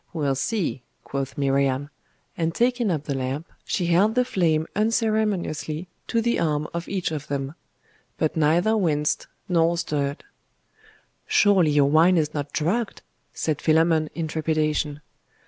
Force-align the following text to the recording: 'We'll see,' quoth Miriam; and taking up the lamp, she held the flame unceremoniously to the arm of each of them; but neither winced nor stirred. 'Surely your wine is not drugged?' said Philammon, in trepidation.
'We'll 0.13 0.33
see,' 0.33 0.81
quoth 1.03 1.37
Miriam; 1.37 1.91
and 2.35 2.55
taking 2.55 2.89
up 2.89 3.03
the 3.03 3.13
lamp, 3.13 3.45
she 3.63 3.85
held 3.85 4.15
the 4.15 4.25
flame 4.25 4.65
unceremoniously 4.75 5.89
to 6.07 6.21
the 6.23 6.39
arm 6.39 6.67
of 6.73 6.87
each 6.89 7.11
of 7.11 7.27
them; 7.27 7.53
but 8.17 8.35
neither 8.35 8.75
winced 8.75 9.27
nor 9.47 9.77
stirred. 9.77 10.23
'Surely 11.27 11.69
your 11.69 11.91
wine 11.91 12.17
is 12.17 12.33
not 12.33 12.51
drugged?' 12.51 13.03
said 13.31 13.61
Philammon, 13.61 14.09
in 14.15 14.27
trepidation. 14.27 15.01